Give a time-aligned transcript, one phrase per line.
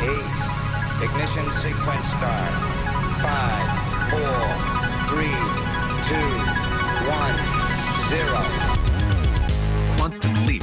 [0.00, 0.38] eight.
[1.02, 2.52] Ignition sequence start.
[3.22, 3.68] Five,
[4.10, 4.38] four,
[5.10, 5.38] three,
[6.08, 6.30] two,
[7.06, 7.38] one,
[8.10, 8.42] zero.
[9.96, 10.62] Quantum leap.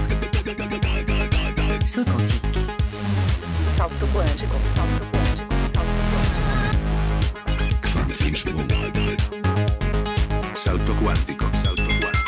[1.86, 2.60] Salto quântico.
[3.70, 4.58] Salto quântico.
[4.76, 5.54] Salto quântico.
[5.74, 6.52] Salto quântico.
[7.82, 8.72] Kvantvinsvåg.
[10.56, 11.46] Salto quantico.
[11.64, 11.64] Salto quantico.
[11.64, 12.26] Salto quantico.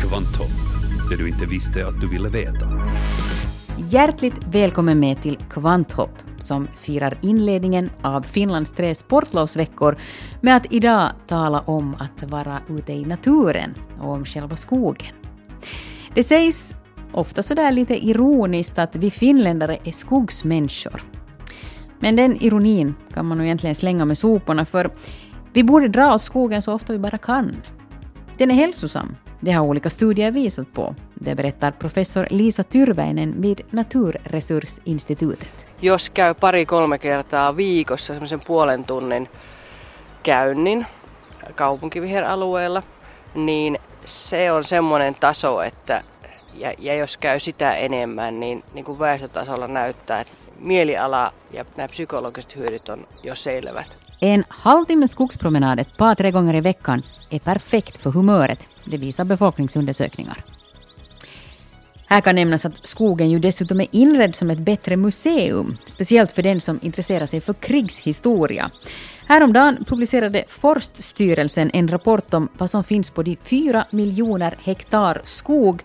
[0.00, 0.50] Kvanthopp,
[1.10, 2.75] det du inte visste att du ville veta.
[3.88, 9.96] Hjärtligt välkommen med till Kvanthopp som firar inledningen av Finlands tre sportlovsveckor
[10.40, 15.14] med att idag tala om att vara ute i naturen och om själva skogen.
[16.14, 16.74] Det sägs
[17.12, 21.02] ofta sådär lite ironiskt att vi finländare är skogsmänniskor.
[21.98, 24.90] Men den ironin kan man nog egentligen slänga med soporna för
[25.52, 27.56] vi borde dra åt skogen så ofta vi bara kan.
[28.38, 29.16] Den är hälsosam.
[29.46, 30.94] Det har olika studier visat på.
[31.14, 35.66] Det berättar professor Lisa Tyrväinen vid Naturresursinstitutet.
[35.80, 39.28] jos käy pari-kolme kertaa viikossa semmoisen puolen tunnin
[40.22, 40.86] käynnin
[41.54, 42.82] kaupunkiviheralueella,
[43.34, 46.02] niin se on semmoinen taso, että
[46.54, 51.88] ja, ja jos käy sitä enemmän, niin, niin kuin väestötasolla näyttää, että mieliala ja nämä
[51.88, 53.96] psykologiset hyödyt on jo selvät.
[54.22, 58.75] En halvtimme skogspromenad ett par, tre gånger i veckan är perfekt för humöret.
[58.86, 60.44] Det visar befolkningsundersökningar.
[62.08, 66.42] Här kan nämnas att skogen ju dessutom är inredd som ett bättre museum, speciellt för
[66.42, 68.70] den som intresserar sig för krigshistoria.
[69.26, 75.82] Häromdagen publicerade Forststyrelsen en rapport om vad som finns på de fyra miljoner hektar skog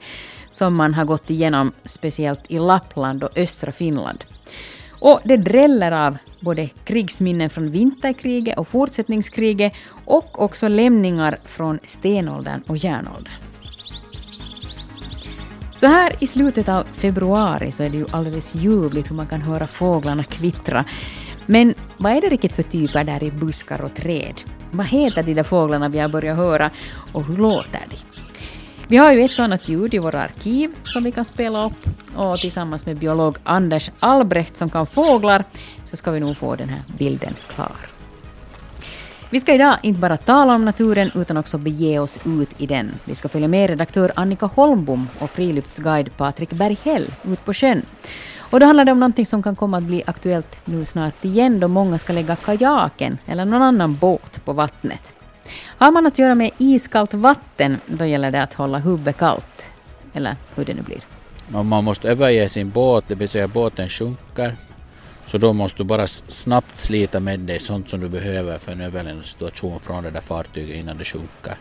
[0.52, 4.24] som man har gått igenom, speciellt i Lappland och östra Finland.
[5.02, 9.74] Och det dräller av både krigsminnen från vinterkriget och fortsättningskriget
[10.06, 13.34] och också lämningar från stenåldern och järnåldern.
[15.76, 19.42] Så här i slutet av februari så är det ju alldeles ljuvligt hur man kan
[19.42, 20.86] höra fåglarna kvittra.
[21.46, 24.42] Men vad är det riktigt för typer där i buskar och träd?
[24.72, 26.70] Vad heter de där fåglarna vi har börjat höra
[27.14, 28.11] och hur låter de?
[28.92, 31.90] Vi har ju ett och annat ljud i våra arkiv som vi kan spela upp
[32.16, 35.44] och tillsammans med biolog Anders Albrecht som kan fåglar
[35.84, 37.76] så ska vi nog få den här bilden klar.
[39.30, 42.92] Vi ska idag inte bara tala om naturen utan också bege oss ut i den.
[43.06, 47.86] Vi ska följa med redaktör Annika Holmbom och friluftsguide Patrik Berghäll ut på sjön.
[48.40, 51.60] Och då handlar det om någonting som kan komma att bli aktuellt nu snart igen
[51.60, 55.21] då många ska lägga kajaken eller någon annan båt på vattnet.
[55.78, 59.72] Har man att göra med iskallt vatten, då gäller det att hålla huvudet kallt.
[60.14, 61.02] Eller hur det nu blir.
[61.54, 64.56] Om man måste överge sin båt, det vill säga båten sjunker,
[65.26, 68.82] så då måste du bara snabbt slita med dig sånt som du behöver för en
[68.82, 71.56] överlevnadssituation från det där fartyget innan det sjunker.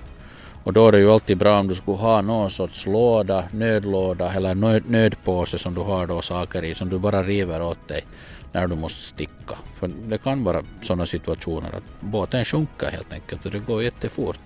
[0.65, 4.33] Och då är det ju alltid bra om du skulle ha någon sorts låda, nödlåda
[4.33, 8.05] eller nöd, nödpåse som du har då saker i som du bara river åt dig
[8.53, 9.55] när du måste sticka.
[9.79, 14.41] För det kan vara sådana situationer att båten sjunker helt enkelt och det går jättefort.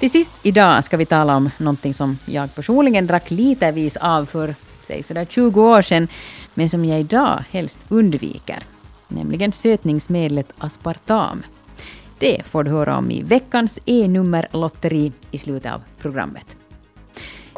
[0.00, 4.54] Till sist idag ska vi tala om någonting som jag personligen drack litervis av för
[4.86, 6.08] säg sådär 20 år sedan,
[6.54, 8.62] men som jag idag helst undviker.
[9.08, 11.42] Nämligen sötningsmedlet aspartam.
[12.18, 16.56] Det får du höra om i veckans E-nummerlotteri i slutet av programmet.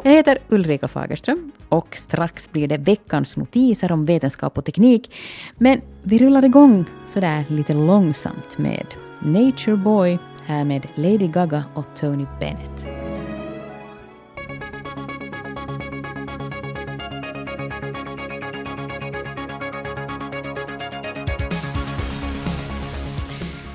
[0.05, 5.15] Jag heter Ulrika Fagerström och strax blir det veckans notiser om vetenskap och teknik.
[5.57, 8.85] Men vi rullar igång sådär lite långsamt med
[9.19, 12.87] Nature Boy här med Lady Gaga och Tony Bennett.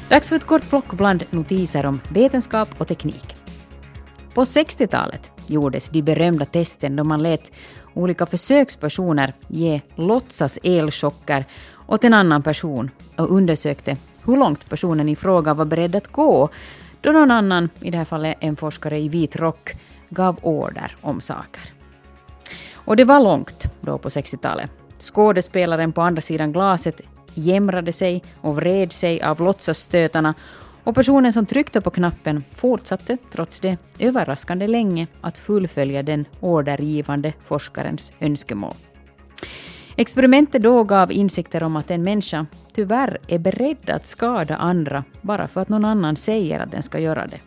[0.08, 3.37] Dags för ett kort plock bland notiser om vetenskap och teknik.
[4.34, 7.50] På 60-talet gjordes de berömda testen då man lät
[7.94, 11.44] olika försökspersoner ge låtsas elchocker
[11.86, 16.48] åt en annan person och undersökte hur långt personen i fråga var beredd att gå
[17.00, 19.72] då någon annan, i det här fallet en forskare i vit rock,
[20.08, 21.62] gav order om saker.
[22.74, 24.70] Och det var långt då på 60-talet.
[24.98, 27.00] Skådespelaren på andra sidan glaset
[27.34, 30.34] jämrade sig och vred sig av låtsasstötarna
[30.88, 37.32] och personen som tryckte på knappen fortsatte trots det överraskande länge att fullfölja den ordergivande
[37.46, 38.74] forskarens önskemål.
[39.96, 45.48] Experimentet då gav insikter om att en människa tyvärr är beredd att skada andra bara
[45.48, 47.40] för att någon annan säger att den ska göra det.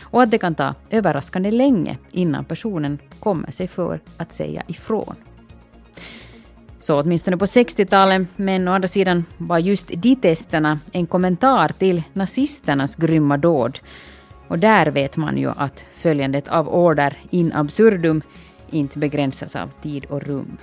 [0.00, 5.14] Och att det kan ta överraskande länge innan personen kommer sig för att säga ifrån.
[6.80, 12.02] Så åtminstone på 60-talet, men å andra sidan var just de testerna en kommentar till
[12.12, 13.78] nazisternas grymma dåd.
[14.48, 18.22] Och där vet man ju att följandet av order in absurdum
[18.70, 20.58] inte begränsas av tid och rum.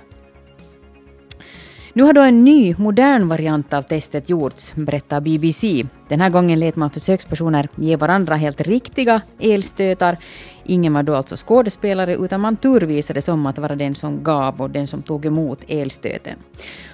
[1.98, 5.84] Nu har då en ny, modern variant av testet gjorts, berättar BBC.
[6.08, 10.16] Den här gången lät man försökspersoner ge varandra helt riktiga elstötar.
[10.64, 14.70] Ingen var då alltså skådespelare, utan man turvisades om att vara den som gav och
[14.70, 16.34] den som tog emot elstöten.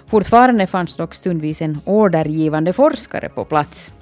[0.06, 3.92] Fortfarande fanns dock stundvis en ordergivande forskare på plats.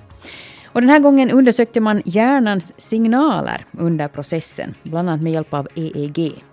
[0.65, 5.69] Och den här gången undersökte man hjärnans signaler under processen, bland annat med hjälp av
[5.75, 6.45] EEG.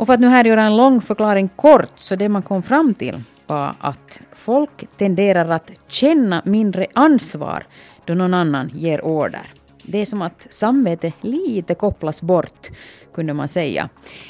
[0.00, 2.94] Och för att nu här göra en lång förklaring kort, så det man kom fram
[2.94, 7.66] till var att folk tenderar att känna mindre ansvar
[8.04, 9.46] då någon annan ger order.
[9.82, 12.68] Det är som att samvetet lite kopplas bort,
[13.14, 13.88] kunde man säga.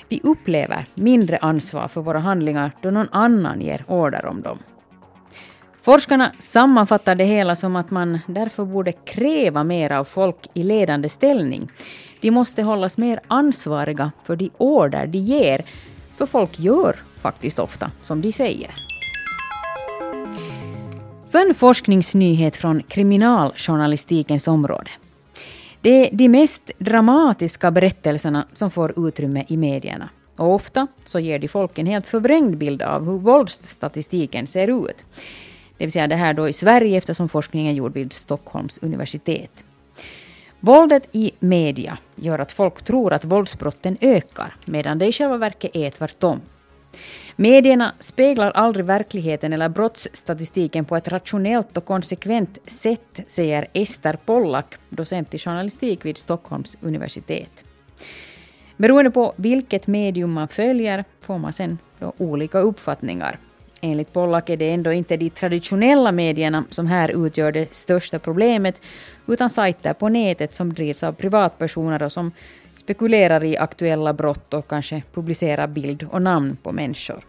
[0.09, 4.59] Vi upplever mindre ansvar för våra handlingar då någon annan ger order om dem.
[5.83, 11.09] Forskarna sammanfattar det hela som att man därför borde kräva mer av folk i ledande
[11.09, 11.71] ställning.
[12.21, 15.61] De måste hållas mer ansvariga för de order de ger,
[16.17, 18.71] för folk gör faktiskt ofta som de säger.
[21.27, 24.91] Så en forskningsnyhet från kriminaljournalistikens område.
[25.81, 30.09] Det är de mest dramatiska berättelserna som får utrymme i medierna.
[30.37, 35.05] Och ofta så ger de folk en helt förvrängd bild av hur våldsstatistiken ser ut.
[35.81, 39.65] Det vill säga det här då i Sverige eftersom forskningen är gjord vid Stockholms universitet.
[40.61, 45.77] Våldet i media gör att folk tror att våldsbrotten ökar, medan det i själva verket
[45.77, 46.41] är tvärtom.
[47.37, 54.75] Medierna speglar aldrig verkligheten eller brottsstatistiken på ett rationellt och konsekvent sätt, säger Ester Pollack,
[54.89, 57.65] docent i journalistik vid Stockholms universitet.
[58.77, 61.79] Beroende på vilket medium man följer får man sen
[62.19, 63.39] olika uppfattningar.
[63.81, 68.81] Enligt Pollack är det ändå inte de traditionella medierna som här utgör det största problemet,
[69.27, 72.33] utan sajter på nätet som drivs av privatpersoner och som
[72.75, 77.25] spekulerar i aktuella brott och kanske publicerar bild och namn på människor.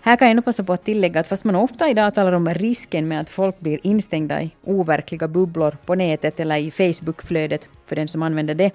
[0.00, 2.54] Här kan jag ändå passa på att tillägga att fast man ofta idag talar om
[2.54, 7.96] risken med att folk blir instängda i overkliga bubblor på nätet eller i Facebookflödet för
[7.96, 8.70] den som använder det,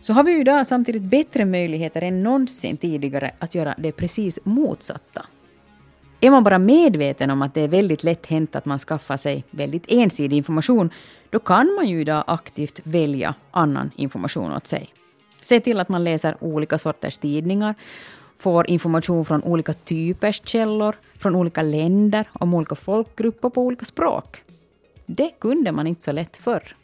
[0.00, 5.26] så har vi idag samtidigt bättre möjligheter än någonsin tidigare att göra det precis motsatta.
[6.24, 9.44] Är man bara medveten om att det är väldigt lätt hänt att man skaffar sig
[9.50, 10.90] väldigt ensidig information,
[11.30, 14.88] då kan man ju idag aktivt välja annan information åt sig.
[15.40, 17.74] Se till att man läser olika sorters tidningar,
[18.38, 24.42] får information från olika typers källor, från olika länder, om olika folkgrupper på olika språk.
[25.06, 26.74] Det kunde man inte så lätt förr.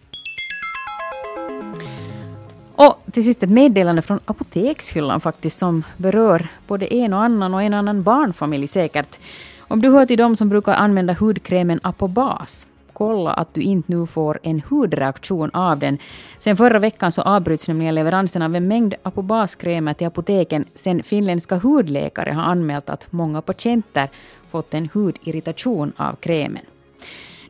[2.80, 7.62] Och till sist ett meddelande från apotekshyllan faktiskt som berör både en och annan och
[7.62, 9.18] en annan barnfamilj säkert.
[9.58, 14.06] Om du hör till dem som brukar använda hudkrämen Apobas, kolla att du inte nu
[14.06, 15.98] får en hudreaktion av den.
[16.38, 21.56] Sen förra veckan så avbryts nämligen leveransen av en mängd Apobas-krämer till apoteken sen finländska
[21.56, 24.08] hudläkare har anmält att många patienter
[24.50, 26.62] fått en hudirritation av krämen.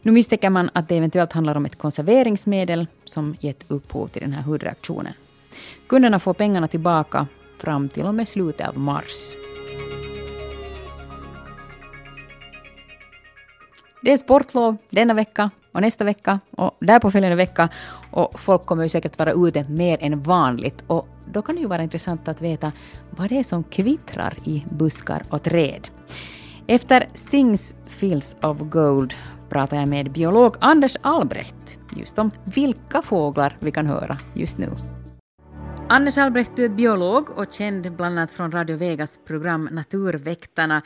[0.03, 4.33] Nu misstänker man att det eventuellt handlar om ett konserveringsmedel som gett upphov till den
[4.33, 5.13] här hudreaktionen.
[5.87, 7.27] Kunderna får pengarna tillbaka
[7.59, 9.35] fram till och med slutet av mars.
[14.03, 17.69] Det är sportlov denna vecka och nästa vecka och därpå följande vecka
[18.11, 21.67] och folk kommer ju säkert vara ute mer än vanligt och då kan det ju
[21.67, 22.73] vara intressant att veta
[23.11, 25.89] vad det är som kvittrar i buskar och träd.
[26.67, 29.15] Efter Stings Fields of Gold
[29.49, 34.69] pratar jag med biolog Anders Albrecht just om vilka fåglar vi kan höra just nu.
[35.93, 40.83] Anders Albrecht, du är biolog och känd bland annat från Radio Vegas program Naturväktarna.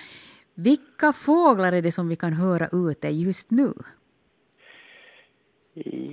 [0.55, 3.73] Vilka fåglar är det som vi kan höra ute just nu?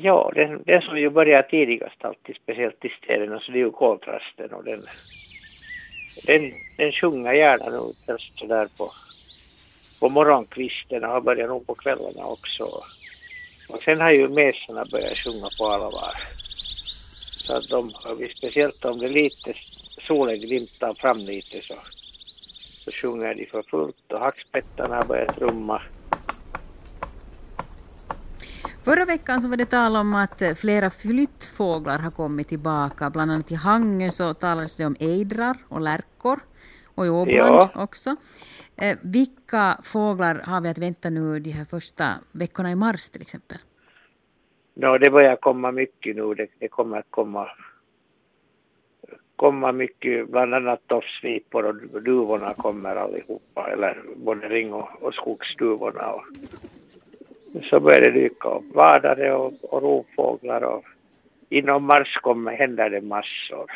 [0.04, 3.72] Ja, den, den som ju börjar tidigast alltid, speciellt i städerna, så det är ju
[3.72, 4.82] koltrasten och den,
[6.26, 8.92] den, den sjunger gärna nu helst sådär på
[10.00, 12.64] på morgonkvisten och har börjat nog på kvällarna också.
[13.70, 16.14] Och sen har ju mesarna börjat sjunga på allvar.
[17.52, 17.92] Så att de,
[18.38, 19.54] speciellt om det lite
[20.08, 21.74] solen glimtar fram lite så,
[22.86, 25.82] så sjunger de för fullt och hackspettarna har börjat trumma.
[28.84, 33.10] Förra veckan så var det tal om att flera flyttfåglar har kommit tillbaka.
[33.10, 36.40] Bland annat i Hangö så talades det om ejdrar och lärkor
[36.96, 37.72] och i Åboland ja.
[37.76, 38.16] också.
[38.76, 43.22] Eh, vilka fåglar har vi att vänta nu de här första veckorna i mars till
[43.22, 43.58] exempel?
[44.74, 46.34] No, det börjar komma mycket nu.
[46.34, 47.50] Det, det kommer att komma,
[49.36, 56.12] komma mycket, bland annat tofsvipor och duvorna kommer allihopa, eller både ring och, och skogsduvorna.
[56.12, 56.24] Och,
[57.70, 60.86] så börjar det dyka upp vadare och, och rovfåglar och
[61.50, 63.72] inom mars kommer, händer det massor.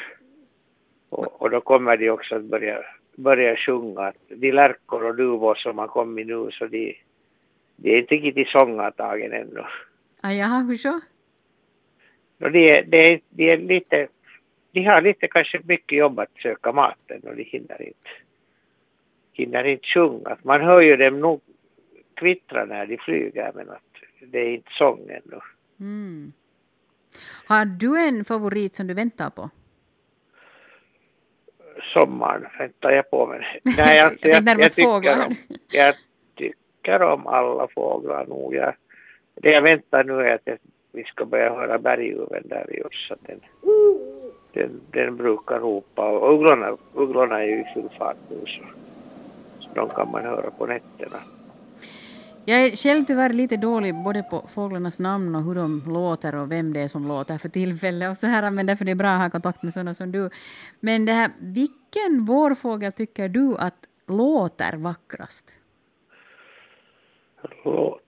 [1.09, 2.83] Och, och då kommer de också att börja,
[3.15, 4.13] börja sjunga.
[4.27, 6.97] De lärkor och duvor som har kommit nu så de,
[7.75, 9.63] de är inte riktigt i sångartagen ännu.
[10.25, 10.99] Ah, jaha, hur så?
[12.41, 14.07] Och de, är, de, är, de är lite,
[14.71, 18.09] de har lite kanske mycket jobb att söka maten och de hinner inte,
[19.33, 20.37] hinner inte sjunga.
[20.43, 21.41] Man hör ju dem nog
[22.13, 23.81] kvittra när de flyger men att
[24.19, 25.39] det är inte sång ännu.
[25.79, 26.33] Mm.
[27.47, 29.49] Har du en favorit som du väntar på?
[31.93, 33.41] Sommaren väntar jag på men
[33.77, 35.25] nej, Jag tänkte närmast tycker fåglar.
[35.25, 35.35] om,
[35.71, 35.95] jag
[36.35, 38.53] tycker om alla fåglar nog.
[38.55, 38.73] Jag,
[39.35, 40.59] det jag väntar nu är att
[40.91, 43.15] vi ska börja höra berguven där i Orsa.
[43.21, 43.39] Den,
[44.53, 48.63] den, den brukar ropa och ugglorna, ugglorna är ju i full fart nu så,
[49.59, 51.19] så de kan man höra på nätterna.
[52.47, 56.51] Jag är själv tyvärr lite dålig både på fåglarnas namn och hur de låter och
[56.51, 59.09] vem det är som låter för tillfället och så här, men därför är det bra
[59.09, 60.29] att ha kontakt med sådana som du.
[60.79, 65.51] Men det här, vilken vårfågel tycker du att låter vackrast?
[67.63, 68.04] låter.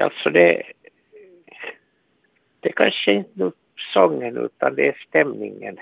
[0.00, 0.62] Alltså det,
[2.60, 3.52] det kanske inte nu
[3.92, 5.78] sången utan det är stämningen.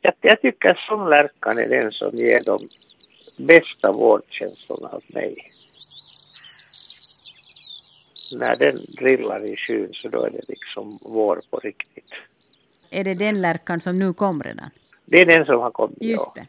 [0.00, 2.58] Jag, jag tycker sånglärkan är den som ger de
[3.46, 5.36] bästa vårdkänslorna åt mig.
[8.40, 12.14] När den drillar i skyn så då är det liksom vår på riktigt.
[12.90, 14.70] Är det den lärkan som nu kom redan?
[15.04, 15.98] Det är den som har kommit.
[16.00, 16.42] Just ja.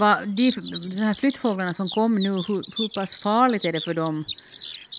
[0.00, 0.50] Va, de,
[0.96, 4.24] de här flyttfåglarna som kom nu, hur, hur pass farligt är det för dem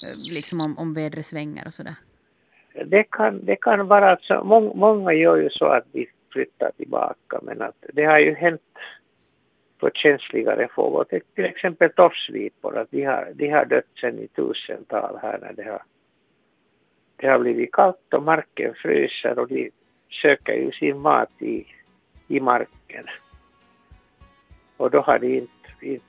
[0.03, 1.95] eh, liksom om, om vädret svänger och sådär?
[2.85, 7.39] Det kan, det kan vara så, må, många gör ju så att de flyttar tillbaka
[7.41, 8.61] men att det har ju hänt
[9.79, 15.19] för känsligare fåglar, till, exempel tofsvipor, att de har, de har dött sedan i tusental
[15.21, 15.83] här när det har,
[17.15, 19.69] det har blivit kallt och marken fryser och de
[20.21, 21.65] söker ju sin mat i,
[22.27, 23.05] i marken.
[24.77, 26.03] Och då har de inte,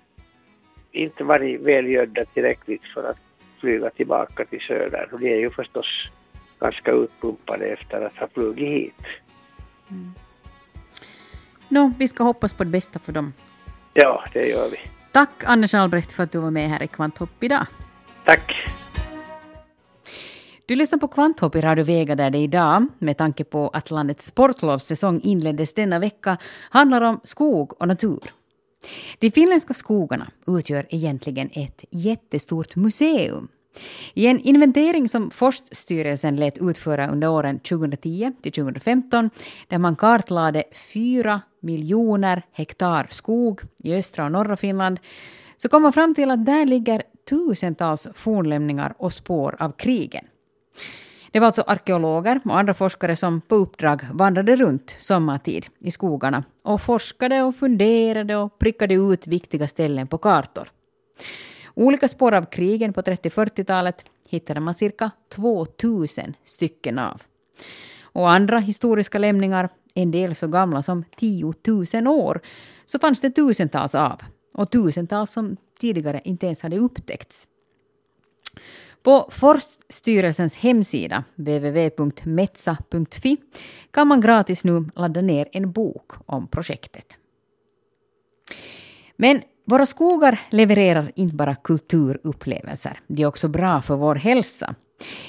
[0.92, 3.18] inte, varit välgödda tillräckligt för att
[3.60, 5.08] flyga tillbaka till söder.
[5.12, 5.86] Och de är ju förstås
[6.60, 9.06] ganska utpumpade efter att ha flugit hit.
[11.68, 13.32] Nå, vi ska hoppas på det bästa för dem.
[13.94, 14.78] Ja, det gör vi.
[15.12, 17.66] Tack Anders Albrecht för att du var med här i Kvanthopp idag.
[18.24, 18.52] Tack.
[20.66, 24.26] Du lyssnar på Kvanthopp i Radio Vega där det idag, med tanke på att landets
[24.26, 26.36] sportlovssäsong inleddes denna vecka,
[26.70, 28.20] handlar om skog och natur.
[29.18, 33.48] De finländska skogarna utgör egentligen ett jättestort museum.
[34.14, 39.30] I en inventering som Forststyrelsen lät utföra under åren 2010 till 2015,
[39.68, 45.00] där man kartlade 4 miljoner hektar skog i östra och norra Finland,
[45.56, 50.24] så kom man fram till att där ligger tusentals fornlämningar och spår av krigen.
[51.32, 56.44] Det var alltså arkeologer och andra forskare som på uppdrag vandrade runt sommartid i skogarna
[56.62, 60.70] och forskade och funderade och prickade ut viktiga ställen på kartor.
[61.74, 67.22] Olika spår av krigen på 30-40-talet hittade man cirka 2000 stycken av.
[68.02, 71.54] Och andra historiska lämningar, en del så gamla som 10
[71.94, 72.40] 000 år,
[72.86, 74.20] så fanns det tusentals av.
[74.54, 77.48] Och tusentals som tidigare inte ens hade upptäckts.
[79.02, 83.36] På Forststyrelsens hemsida, www.metsa.fi,
[83.90, 87.18] kan man gratis nu ladda ner en bok om projektet.
[89.16, 94.74] Men våra skogar levererar inte bara kulturupplevelser, de är också bra för vår hälsa.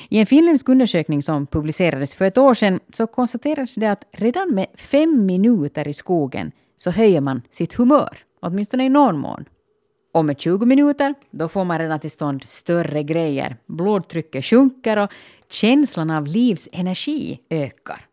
[0.09, 4.55] I en finländsk undersökning som publicerades för ett år sedan så konstaterades det att redan
[4.55, 9.45] med fem minuter i skogen så höjer man sitt humör, åtminstone i någon mån.
[10.11, 13.57] Och med 20 minuter, då får man redan till stånd större grejer.
[13.65, 15.11] Blodtrycket sjunker och
[15.49, 18.05] känslan av livsenergi ökar.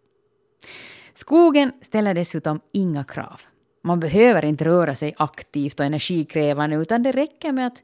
[1.15, 3.41] Skogen ställer dessutom inga krav.
[3.83, 7.83] Man behöver inte röra sig aktivt och energikrävande utan det räcker med att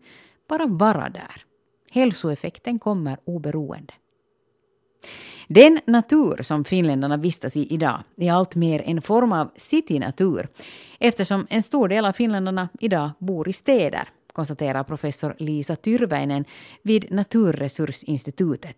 [0.48, 1.44] bara vara där.
[1.90, 3.94] Hälsoeffekten kommer oberoende.
[5.48, 10.48] Den natur som finländarna vistas i idag är allt mer en form av citynatur
[10.98, 16.44] eftersom en stor del av finländarna idag bor i städer, konstaterar professor Lisa Tyrväinen
[16.82, 18.76] vid Naturresursinstitutet.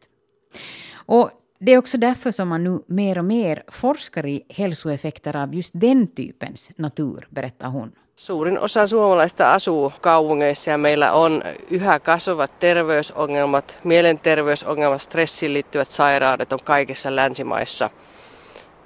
[0.94, 5.54] Och det är också därför som man nu mer och mer forskar i hälsoeffekter av
[5.54, 7.92] just den typens natur, berättar hon.
[8.16, 16.52] Suurin osa suomalaista asuu kaupungeissa ja meillä on yhä kasvavat terveysongelmat, mielenterveysongelmat, stressiin liittyvät sairaudet
[16.52, 17.90] on kaikissa länsimaissa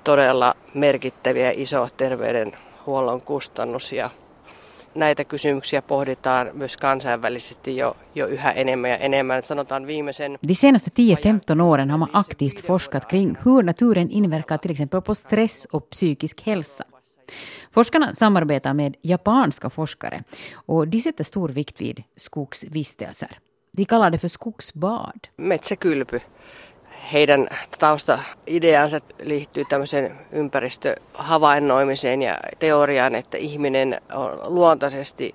[0.04, 4.10] todella merkittäviä iso terveydenhuollon kustannus ja
[4.94, 9.42] Näitä kysymyksiä pohditaan myös kansainvälisesti jo, jo yhä enemmän ja enemmän.
[9.42, 10.38] Sanotaan viimeisen...
[10.48, 15.14] De senaste 10-15 åren har man aktivt forskat kring hur naturen inverkar till exempel på
[15.14, 16.97] stress och psykisk hälsa.
[17.72, 20.24] Forskarna samarbetar med japanska forskare
[20.66, 23.38] och de sätter stor vikt vid skogsvistelser.
[23.72, 25.28] De kallar det för skogsbad.
[25.36, 26.20] Metsäkylpy.
[27.12, 35.34] Heidän taustaideansa liittyy tämmöiseen ympäristöhavainnoimiseen ja teoriaan, että ihminen on luontaisesti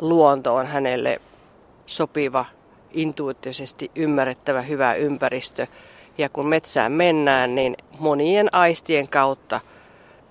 [0.00, 1.20] luonto on hänelle
[1.86, 2.44] sopiva,
[2.92, 5.66] intuitivisesti ymmärrettävä hyvä ympäristö.
[6.18, 9.60] Ja kun metsään mennään, niin monien aistien kautta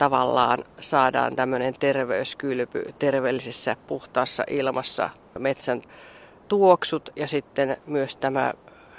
[0.01, 5.81] tavallaan saadaan tämmöinen terveyskylpy terveellisessä puhtaassa ilmassa metsän
[6.47, 8.53] tuoksut ja sitten myös tämä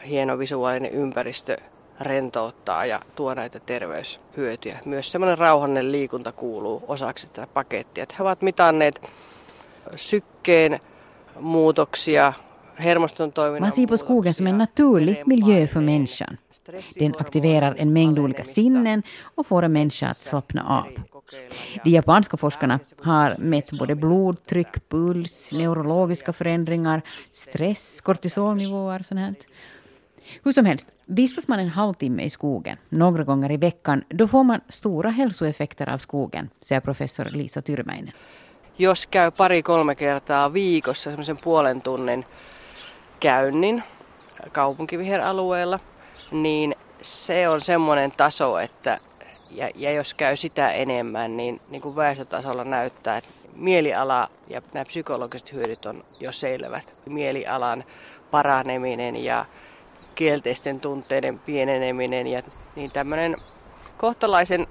[0.07, 1.57] hieno visuaalinen ympäristö
[2.01, 4.79] rentouttaa ja tuo näitä terveyshyötyjä.
[4.85, 8.07] Myös semmoinen rauhallinen liikunta kuuluu osaksi tätä pakettia.
[8.19, 9.03] He ovat mitanneet
[9.97, 10.81] sykkeen
[11.41, 12.33] muutoksia,
[13.61, 16.37] Man ser på skogen som en naturlig miljö för människan.
[16.95, 19.03] Den aktiverar en mängd olika sinnen
[19.35, 20.87] och får en människa att slappna av.
[21.85, 27.03] De japanska forskarna har mätt både blodtryck, puls, neurologiska förändringar,
[27.33, 29.35] stress, kortisolnivåer sånt här.
[30.45, 34.45] Hur som helst, vistas man en halvtimme i skogen några gånger i veckan, då får
[34.45, 38.13] man stora hälsoeffekter av skogen, säger professor Lisa Tyrmäinen.
[38.77, 42.25] Jos käy pari-kolme kertaa viikossa semmoisen puolen tunnin
[43.23, 43.83] käynnin
[44.53, 45.81] kaupunkiviheralueella,
[46.31, 48.99] niin se on semmoinen taso, että
[49.51, 54.85] ja, ja jos käy sitä enemmän, niin, niin kuin väestötasolla näyttää, että mieliala ja nämä
[54.85, 56.95] psykologiset hyödyt on jo selvät.
[57.07, 57.85] Mielialan
[58.31, 59.45] paraneminen ja
[60.15, 62.43] kielteisten tunteiden pieneneminen ja
[62.77, 63.37] niin tämmöinen
[63.97, 64.67] kohtalaisen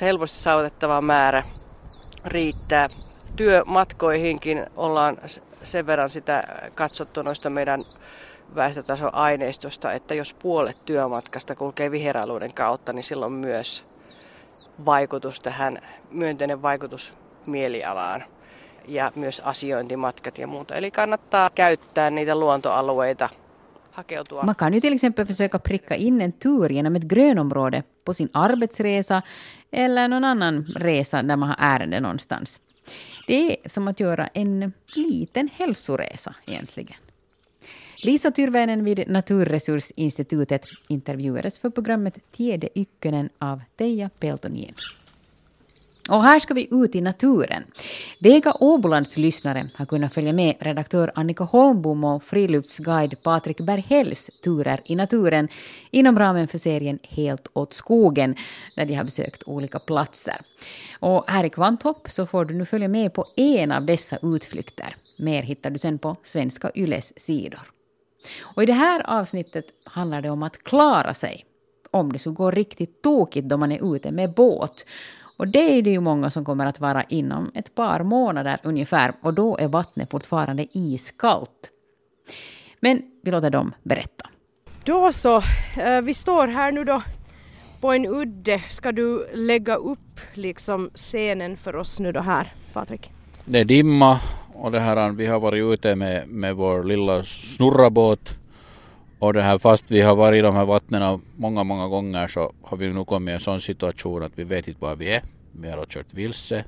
[0.00, 1.42] helposti saavutettava määrä
[2.24, 2.88] riittää.
[3.36, 5.18] Työmatkoihinkin ollaan
[5.66, 6.44] sen verran sitä
[6.74, 7.84] katsottu noista meidän
[8.54, 13.96] väestötason aineistosta, että jos puolet työmatkasta kulkee viheraluuden kautta, niin silloin myös
[14.86, 15.78] vaikutus tähän,
[16.10, 17.14] myönteinen vaikutus
[17.46, 18.24] mielialaan
[18.88, 20.74] ja myös asiointimatkat ja muuta.
[20.74, 23.28] Eli kannattaa käyttää niitä luontoalueita
[23.90, 24.42] hakeutua.
[24.42, 28.30] Man kan ju till exempel försöka pricka in en tur genom ett grönområde på sin
[28.32, 29.22] arbetsresa
[29.72, 32.60] eller någon annan resa där man har ärende någonstans.
[33.26, 36.96] Det är som att göra en liten hälsoresa egentligen.
[38.04, 44.74] Lisa Tyrväinen vid Naturresursinstitutet intervjuades för programmet Tiede Ykkönen av Teija Peltoniemi.
[46.08, 47.64] Och här ska vi ut i naturen.
[48.18, 54.80] Vega Åbolands lyssnare har kunnat följa med redaktör Annika Holmbom och friluftsguide Patrik Berghälls turer
[54.84, 55.48] i naturen
[55.90, 58.36] inom ramen för serien Helt åt skogen,
[58.76, 60.36] där de har besökt olika platser.
[61.00, 64.96] Och här i Kvanthopp så får du nu följa med på en av dessa utflykter.
[65.18, 67.70] Mer hittar du sen på Svenska Yles sidor.
[68.40, 71.44] Och i det här avsnittet handlar det om att klara sig
[71.90, 74.86] om det så går riktigt tokigt då man är ute med båt.
[75.36, 79.12] Och det är det ju många som kommer att vara inom ett par månader ungefär
[79.20, 81.70] och då är vattnet fortfarande iskallt.
[82.80, 84.26] Men vi låter dem berätta.
[84.84, 85.36] Då så,
[85.80, 87.02] eh, vi står här nu då
[87.80, 88.62] på en udde.
[88.68, 93.10] Ska du lägga upp liksom scenen för oss nu då här, Patrik?
[93.44, 94.20] Det är dimma
[94.54, 98.30] och det här, vi har varit ute med, med vår lilla snurrabåt
[99.18, 102.52] och det här fast vi har varit i de här vattnen många, många gånger så
[102.62, 105.22] har vi nu kommit i en sån situation att vi vet inte var vi är.
[105.52, 106.64] Vi har kört vilse.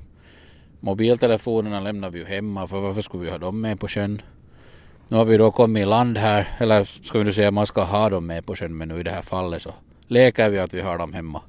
[0.79, 4.21] Mobiltelefonerna lämnar vi ju hemma för varför skulle vi ha dem med på sjön?
[5.07, 7.83] Nu har vi då kommit i land här, eller ska vi nu säga man ska
[7.83, 9.73] ha dem med på sjön men nu i det här fallet så
[10.07, 11.41] leker vi att vi har dem hemma.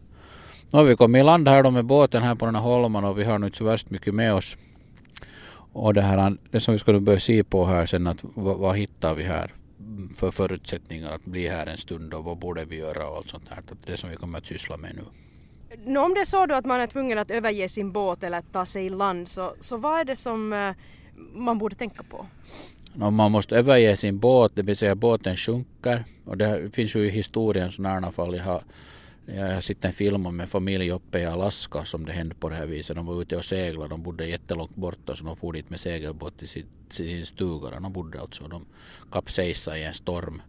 [0.71, 3.05] Nu har vi kommit i land här då med båten här på den här holmen
[3.05, 4.57] och vi har nu inte så värst mycket med oss.
[5.73, 8.77] Och det här det som vi ska börja se på här sen att vad, vad
[8.77, 9.53] hittar vi här
[10.17, 13.49] för förutsättningar att bli här en stund och vad borde vi göra och allt sånt
[13.49, 13.63] här.
[13.87, 15.03] Det som vi kommer att syssla med nu.
[15.85, 18.43] Nå, om det är så då att man är tvungen att överge sin båt eller
[18.53, 20.75] ta sig i land så, så vad är det som eh,
[21.35, 22.27] man borde tänka på?
[22.95, 26.05] No, man måste överge sin båt, det vill säga båten sjunker.
[26.25, 28.37] Och det finns ju i historien sådana fall.
[28.37, 28.63] Jag har,
[29.27, 32.49] jag har sett en film om en familj uppe i Alaska som det hände på
[32.49, 32.97] det här viset.
[32.97, 36.39] De var ute och seglade, de bodde jättelångt borta så de for dit med segelbåt
[36.39, 38.49] till sin, sin stuga där de bodde alltså.
[38.49, 38.67] De
[39.13, 40.43] kapsejsade i en storm.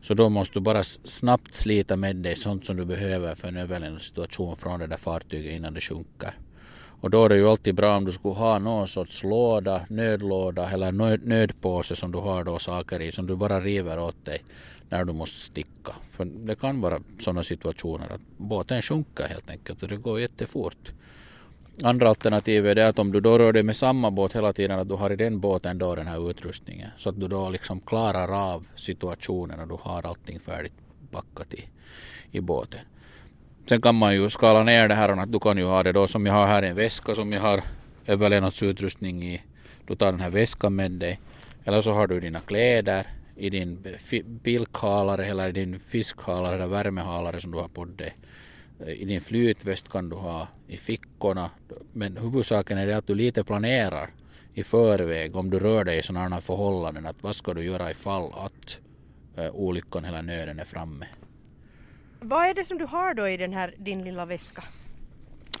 [0.00, 3.56] Så då måste du bara snabbt slita med dig sånt som du behöver för en
[3.56, 6.34] överlevnadssituation från det där fartyget innan det sjunker.
[7.00, 10.70] Och då är det ju alltid bra om du skulle ha någon sorts låda, nödlåda
[10.70, 14.44] eller nöd, nödpåse som du har då saker i som du bara river åt dig
[14.88, 15.92] när du måste sticka.
[16.10, 20.92] För det kan vara sådana situationer att båten sjunker helt enkelt och det går jättefort.
[21.82, 24.78] Andra alternativet är det att om du då rör dig med samma båt hela tiden
[24.78, 27.80] att du har i den båten då den här utrustningen så att du då liksom
[27.80, 30.72] klarar av situationen och du har allting färdigt
[31.10, 31.64] packat i,
[32.30, 32.80] i båten.
[33.68, 35.92] Sen kan man ju skala ner det här och att du kan ju ha det
[35.92, 37.62] då som jag har här i en väska som jag har
[38.06, 39.42] överlevnadsutrustning i.
[39.86, 41.20] Du tar den här väskan med dig.
[41.64, 43.06] Eller så har du dina kläder
[43.38, 43.86] i din
[44.24, 48.14] bilkhalare eller i din fiskhalare eller värmehalare som du har på dig.
[48.86, 51.50] I din flytväst kan du ha i fickorna.
[51.92, 54.10] Men huvudsaken är det att du lite planerar
[54.54, 57.06] i förväg om du rör dig i sådana förhållanden.
[57.06, 58.80] Att vad ska du göra ifall att
[59.38, 61.06] uh, olyckan eller nöden är framme.
[62.20, 64.64] Vad är det som du har då i den här din lilla väska?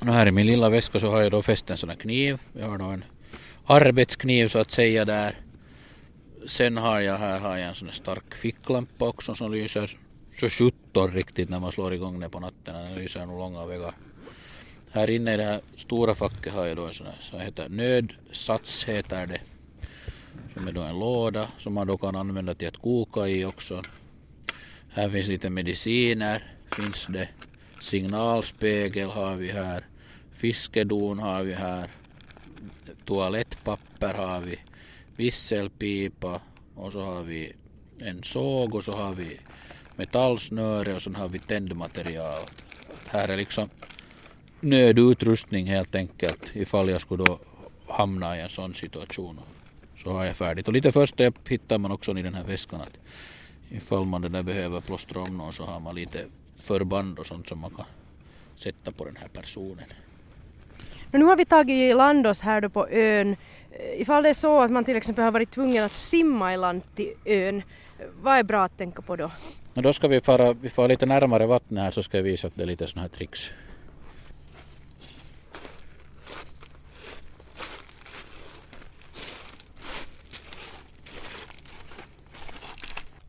[0.00, 2.40] Nu här i min lilla väska så har jag då fäst en sån här kniv.
[2.52, 3.04] Jag har då en
[3.66, 5.40] arbetskniv så att säga där.
[6.46, 9.98] Sen har jag här har jag en sån stark ficklampa också som lyser
[10.40, 12.74] så 17 riktigt när man slår igång den på natten.
[12.74, 13.94] Den lyser nog långa vägar.
[14.90, 17.68] Här inne i det här stora facket har jag då en sån här, så heter
[17.68, 19.40] nödsats heter det.
[20.54, 23.82] Som är då en låda som man då kan använda till att koka i också.
[24.90, 27.28] Här finns lite mediciner, finns det.
[27.80, 29.84] Signalspegel har vi här.
[30.32, 31.90] Fiskedon har vi här.
[33.04, 34.58] Toalettpapper har vi.
[35.18, 36.40] Visselpipa
[36.74, 37.52] och så har vi
[38.00, 39.40] en såg och så har vi
[39.96, 42.42] metallsnöre och så har vi tändmaterial.
[43.08, 43.68] Här är liksom
[44.60, 47.38] nödutrustning helt enkelt ifall jag skulle då
[47.86, 49.40] hamna i en sån situation.
[49.96, 50.68] Så har jag färdigt.
[50.68, 52.80] Och lite första hjälp hittar man också i den här väskan.
[52.80, 52.96] Att
[53.70, 56.24] ifall man det där behöver plåstra om någon så har man lite
[56.62, 57.86] förband och sånt som man kan
[58.56, 59.88] sätta på den här personen.
[61.10, 63.36] Nu har vi tagit i land oss här då på ön.
[63.72, 66.56] Eh, ifall det är så att man till exempel har varit tvungen att simma i
[66.56, 67.62] land till ön,
[68.22, 69.30] vad är bra att tänka på då?
[69.74, 72.46] Och då ska vi fara, vi fara lite närmare vattnet här så ska jag visa
[72.46, 73.52] att det är lite sådana här tricks.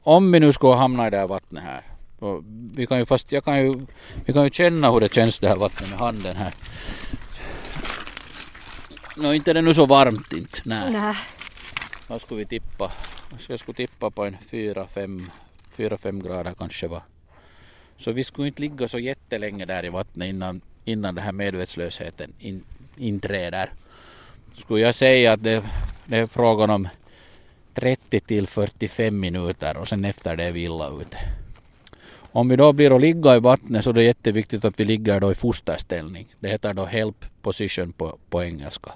[0.03, 1.83] Om vi nu skulle hamna i det här vattnet här.
[2.75, 3.85] vi kan ju fast, jag kan ju,
[4.25, 6.53] vi kan ju känna hur det känns det här vattnet med handen här.
[9.21, 10.59] Nå inte det nu så varmt inte.
[10.65, 10.91] Nej.
[10.91, 11.15] Nej.
[12.07, 12.91] Vad skulle vi tippa?
[13.47, 17.01] Jag skulle tippa på en 4-5 grader kanske va.
[17.97, 22.33] Så vi skulle inte ligga så jättelänge där i vattnet innan, innan den här medvetslösheten
[22.39, 22.63] in,
[22.97, 23.73] inträder.
[24.53, 25.63] Skulle jag säga att det,
[26.05, 26.87] det är frågan om
[27.73, 31.17] 30 till 45 minuter och sen efter det är vi illa ute.
[32.31, 35.19] Om vi då blir att ligga i vattnet så är det jätteviktigt att vi ligger
[35.19, 36.27] då i fosterställning.
[36.39, 38.91] Det heter då help position på, på engelska.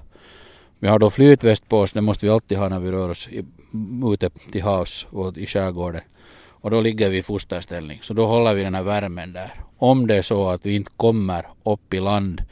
[0.83, 3.27] Vi har då flytväst på oss, det måste vi alltid ha när vi rör oss
[3.27, 3.43] i,
[4.13, 6.01] ute till havs och i skärgården.
[6.47, 9.51] Och då ligger vi i fosterställning, så då håller vi den här värmen där.
[9.77, 12.43] Om det är så att vi inte kommer upp i land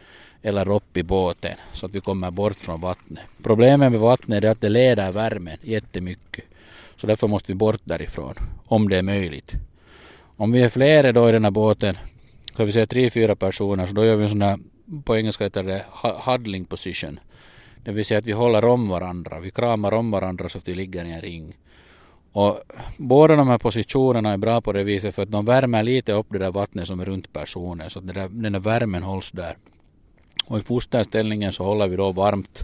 [0.41, 3.23] eller upp i båten så att vi kommer bort från vattnet.
[3.43, 6.45] Problemet med vattnet är att det leder värmen jättemycket.
[6.95, 8.33] Så därför måste vi bort därifrån,
[8.65, 9.51] om det är möjligt.
[10.37, 11.97] Om vi är flera då i den här båten,
[12.57, 14.59] så vi säga tre, fyra personer, så då gör vi en sån här,
[15.03, 15.85] på engelska heter det
[16.25, 17.19] huddling position.
[17.83, 20.73] Det vill säga att vi håller om varandra, vi kramar om varandra så att vi
[20.73, 21.57] ligger i en ring.
[22.31, 22.59] Och
[22.97, 26.27] båda de här positionerna är bra på det viset för att de värmer lite upp
[26.29, 29.57] det där vattnet som är runt personen så att där, den där värmen hålls där.
[30.45, 32.63] Och i fosterställningen så håller vi då varmt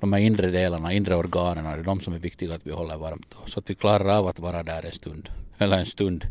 [0.00, 2.96] de här inre delarna, inre organen, det är de som är viktiga att vi håller
[2.96, 3.50] varmt då.
[3.50, 5.28] Så att vi klarar av att vara där en stund.
[5.58, 6.26] Eller en stund.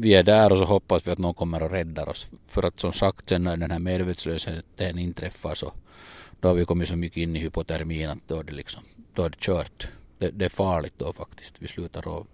[0.00, 2.26] Vi är där och så hoppas vi att någon kommer och räddar oss.
[2.46, 5.72] För att som sagt sen när den här medvetslösheten inträffar så
[6.40, 8.82] då har vi kommit så mycket in i hypotermin att då är det liksom,
[9.14, 9.88] då är det kört.
[10.18, 11.54] Det, det är farligt då faktiskt.
[11.58, 12.26] Vi slutar att,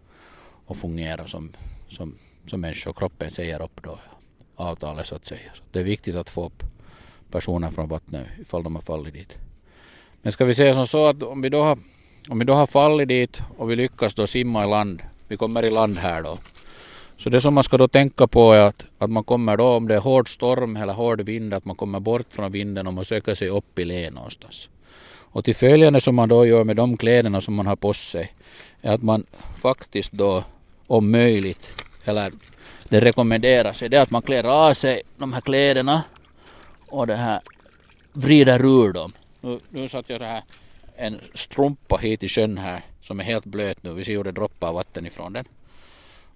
[0.66, 1.52] att fungera som,
[1.88, 2.14] som,
[2.46, 2.92] som människor.
[2.92, 3.98] Kroppen säger upp då
[4.56, 5.50] avtalet så att säga.
[5.54, 6.62] Så det är viktigt att få upp
[7.30, 9.32] personer från vattnet ifall de har fallit dit.
[10.22, 11.78] Men ska vi säga som så att om vi då har,
[12.28, 15.64] om vi då har fallit dit och vi lyckas då simma i land, vi kommer
[15.64, 16.38] i land här då.
[17.18, 19.88] Så det som man ska då tänka på är att, att man kommer då om
[19.88, 23.04] det är hård storm eller hård vind, att man kommer bort från vinden och man
[23.04, 24.68] söker sig upp i lä någonstans.
[25.36, 28.32] Och till följande som man då gör med de kläderna som man har på sig
[28.82, 29.26] är att man
[29.58, 30.44] faktiskt då
[30.86, 31.72] om möjligt,
[32.04, 32.32] eller
[32.88, 36.04] det rekommenderas, är det att man klär av sig de här kläderna
[36.86, 37.40] och det här
[38.12, 39.12] vrider ur dem.
[39.40, 40.42] Nu, nu satt jag så här
[40.96, 43.92] en strumpa hit i sjön här som är helt blöt nu.
[43.92, 45.44] Vi ser hur det droppar vatten ifrån den.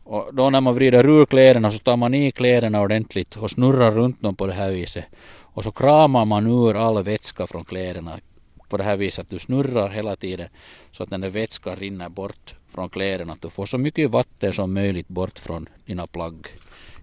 [0.05, 3.93] Och då när man vrider ur kläderna så tar man i kläderna ordentligt och snurrar
[3.93, 5.05] runt dem på det här viset.
[5.53, 8.21] Och så kramar man ur all vätska från kläderna
[8.69, 10.49] på det här viset att du snurrar hela tiden
[10.93, 13.33] så att den där vätskan rinner bort från kläderna.
[13.33, 16.47] Att du får så mycket vatten som möjligt bort från dina plagg.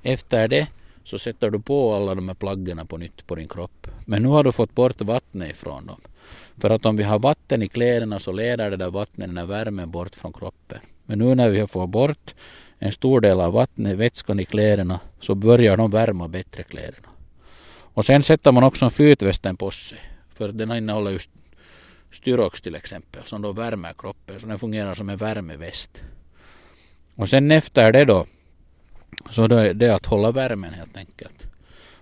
[0.04, 0.68] Efter det
[1.04, 3.88] så sätter du på alla de här plaggen på nytt på din kropp.
[4.06, 6.02] Men nu har du fått bort vattnet ifrån dem.
[6.58, 9.46] För att om vi har vatten i kläderna så leder det där vattnet, den där
[9.46, 10.80] värmen bort från kroppen.
[11.06, 12.34] Men nu när vi har fått bort
[12.80, 17.08] en stor del av vattnet, vätskan i kläderna, så börjar de värma bättre kläderna.
[17.70, 20.00] Och sen sätter man också en flytvästen på sig.
[20.34, 21.30] För den innehåller just
[22.12, 24.40] Styrox till exempel som då värmer kroppen.
[24.40, 26.04] Så den fungerar som en värmeväst.
[27.16, 28.26] Och sen efter det då
[29.30, 31.48] så det är det att hålla värmen helt enkelt.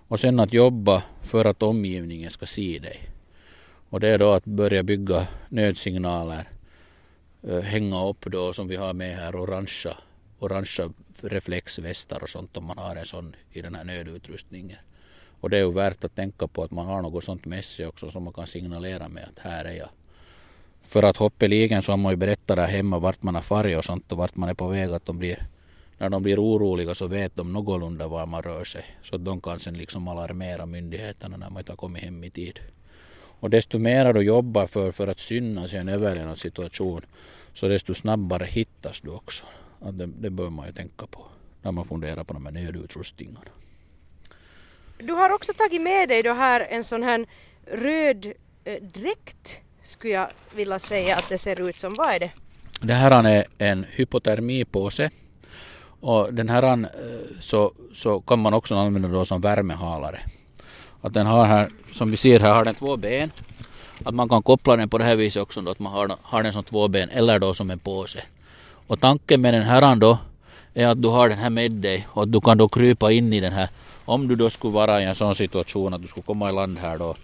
[0.08, 3.00] Och sen att jobba för att omgivningen ska se dig.
[3.90, 6.50] Och det är då att börja bygga nödsignaler.
[7.48, 9.98] Eh, hänga upp då som vi har med här orangea,
[10.40, 10.90] orangea
[11.22, 14.78] reflexvästar och sånt om man har en sån i den här nödutrustningen.
[15.40, 17.88] Och det är ju värt att tänka på att man har något sånt med sig
[17.88, 19.90] också som man kan signalera med att här är jag.
[20.82, 23.86] För att hoppeligen så har man ju berättat där hemma vart man har farit och
[23.86, 25.48] sånt och vart man är på väg att de blir
[25.98, 28.86] när de blir oroliga så vet de någorlunda var man rör sig.
[29.04, 32.30] Så att de kan sen liksom alarmera myndigheterna när man inte har kommit hem i
[32.30, 32.60] tid.
[33.40, 37.02] Och desto mer du jobbar för, för att synas i en överlevnadssituation
[37.54, 39.46] så desto snabbare hittas du också.
[39.80, 41.26] Att det, det bör man ju tänka på
[41.62, 43.40] när man funderar på de här nödutrustningarna.
[44.98, 47.26] Du har också tagit med dig då här en sån här
[47.66, 48.34] röd
[48.64, 51.94] eh, dräkt skulle jag vilja säga att det ser ut som.
[51.94, 52.32] Vad är det?
[52.82, 55.10] Det här är en hypotermipåse
[56.00, 56.88] och den här eh,
[57.40, 60.20] så, så kan man också använda då som värmehalare.
[61.02, 63.32] Att den har här, som vi ser här har den två ben.
[64.04, 66.44] Att man kan koppla den på det här viset också då att man har, har
[66.44, 68.24] den som två ben eller då som en påse.
[68.88, 70.18] Och tanken med den här då
[70.74, 73.34] är att du har den här med dig och att du kan då krypa in
[73.34, 73.70] i den här
[74.06, 76.78] om du då skulle vara i en sån situation att du skulle komma i land
[76.78, 77.16] här då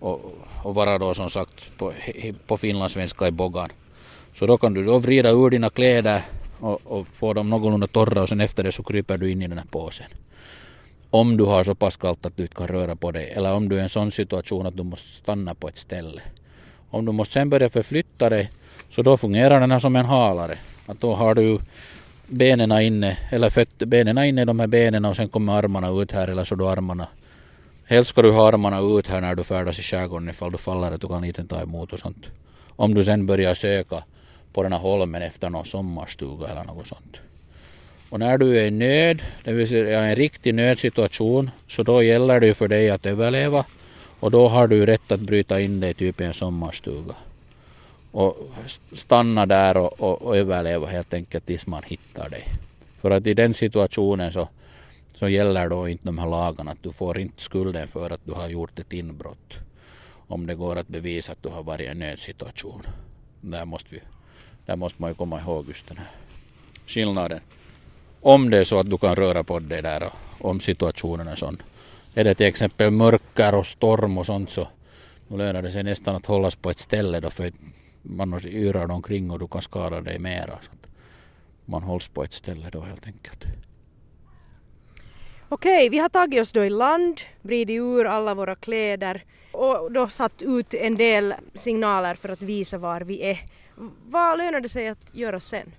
[0.00, 1.92] och, och vara då som sagt på,
[2.46, 3.70] på finlandssvenska i bogan.
[4.34, 6.22] Så då kan du då vrida ur dina kläder
[6.60, 9.48] och, och få dem någorlunda torra och sen efter det så kryper du in i
[9.48, 10.06] den här påsen.
[11.10, 13.68] Om du har så pass kallt att du inte kan röra på dig eller om
[13.68, 16.20] du är i en sån situation att du måste stanna på ett ställe.
[16.90, 18.50] Om du måste sen börja förflytta dig
[18.90, 20.58] så då fungerar den här som en halare.
[20.86, 21.58] Att då har du
[22.26, 26.12] benen inne, eller föt, benen inne i de här benen och sen kommer armarna ut
[26.12, 27.08] här eller så du armarna.
[27.84, 30.92] Helst ska du ha armarna ut här när du färdas i skärgården ifall du faller
[30.92, 32.26] att du kan inte ta emot och sånt.
[32.76, 34.02] Om du sen börjar söka
[34.52, 37.16] på den här holmen efter någon sommarstuga eller något sånt.
[38.10, 42.40] Och när du är i nöd, det vill säga en riktig nödsituation, så då gäller
[42.40, 43.64] det ju för dig att överleva
[44.20, 47.14] och då har du rätt att bryta in dig typ i en sommarstuga
[48.16, 48.36] och
[48.92, 52.44] stanna där och, och, och överleva helt enkelt tills man hittar dig.
[53.00, 54.48] För att i den situationen så,
[55.14, 58.32] så gäller då inte de här lagarna att du får inte skulden för att du
[58.32, 59.54] har gjort ett inbrott.
[60.28, 62.82] Om det går att bevisa att du har varit i en nödsituation.
[63.40, 64.00] Där måste, vi,
[64.66, 66.10] där måste man ju komma ihåg just den här
[66.86, 67.40] skillnaden.
[68.20, 70.02] Om det är så att du kan röra på dig där
[70.38, 71.62] och om situationen är sån.
[72.14, 74.68] Är det till exempel mörker och storm och sånt så
[75.28, 77.52] nu lönar det sig nästan att hållas på ett ställe då för
[78.20, 80.58] annars yrar omkring och du kan skada dig mera.
[80.60, 80.88] Så att
[81.64, 83.44] man hålls på ett ställe då helt enkelt.
[85.48, 90.08] Okej, vi har tagit oss då i land, vridit ur alla våra kläder och då
[90.08, 93.38] satt ut en del signaler för att visa var vi är.
[94.06, 95.72] Vad lönar det sig att göra sen?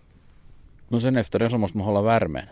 [0.88, 2.46] Och sen efter det så måste man hålla värmen.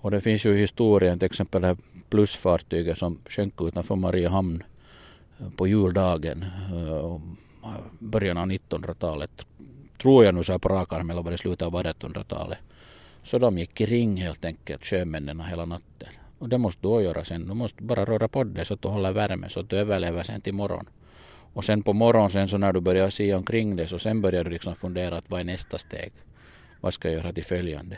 [0.00, 1.76] Och det finns ju i historien till exempel det här
[2.10, 4.62] plusfartyget som sjönk utanför Mariehamn
[5.40, 7.20] eh, på juldagen eh,
[7.98, 9.46] början av 1900-talet.
[10.02, 12.58] Tror jag nu så här på rak arm var det slutet av 1800-talet.
[13.22, 16.08] Så de gick i ring helt enkelt, sjömännen hela natten.
[16.38, 17.46] Och det måste du göra sen.
[17.46, 20.22] Du måste bara röra på dig så att du håller värme så att du överlever
[20.22, 20.86] sen till morgon.
[21.52, 24.44] Och sen på morgonen sen så när du börjar se omkring dig så sen börjar
[24.44, 26.12] du liksom fundera att vad är nästa steg?
[26.80, 27.96] Vad ska jag göra till följande?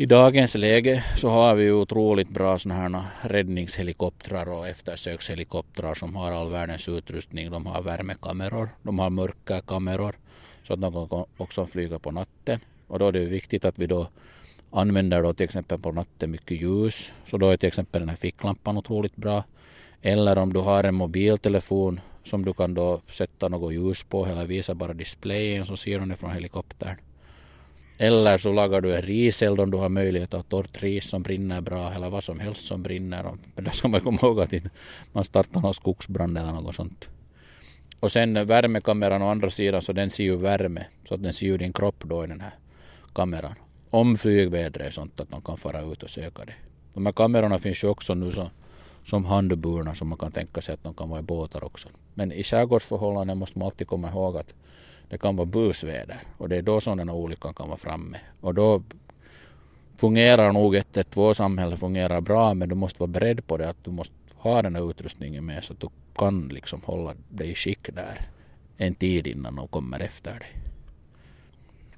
[0.00, 6.16] I dagens läge så har vi ju otroligt bra såna här räddningshelikoptrar och eftersökshelikoptrar som
[6.16, 7.50] har all världens utrustning.
[7.50, 10.16] De har värmekameror, de har mörkerkameror
[10.62, 12.60] så att de kan också flyga på natten.
[12.86, 14.08] Och då är det viktigt att vi då
[14.70, 17.12] använder då till exempel på natten mycket ljus.
[17.26, 19.44] Så då är till exempel den här ficklampan otroligt bra.
[20.02, 24.46] Eller om du har en mobiltelefon som du kan då sätta något ljus på eller
[24.46, 26.96] visa bara displayen så ser du det från helikoptern.
[28.02, 31.22] Eller så lagar du en riseld om du har möjlighet att ha torrt ris som
[31.22, 33.32] brinner bra eller vad som helst som brinner.
[33.54, 34.52] Men där ska man komma ihåg att
[35.12, 37.08] man startar någon skogsbrand eller något sånt.
[38.00, 41.46] Och sen värmekameran å andra sidan så den ser ju värme så att den ser
[41.46, 42.54] ju din kropp då i den här
[43.14, 43.54] kameran.
[43.90, 46.54] Om flygvädret är sånt att de kan fara ut och söka det.
[46.94, 48.50] De här kamerorna finns ju också nu så,
[49.04, 51.88] som handburna som man kan tänka sig att de kan vara i båtar också.
[52.14, 54.54] Men i skärgårdsförhållanden måste man alltid komma ihåg att
[55.10, 58.20] det kan vara busväder och det är då här olyckan kan vara framme.
[58.40, 58.82] Och då
[59.96, 63.84] fungerar nog ett, ett tvåsamhälle fungerar bra men du måste vara beredd på det att
[63.84, 67.54] du måste ha den här utrustningen med så att du kan liksom hålla dig i
[67.54, 68.28] skick där
[68.76, 70.48] en tid innan de kommer efter dig.